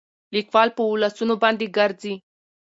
[0.35, 2.13] ليکوال په ولسونو باندې ګرځي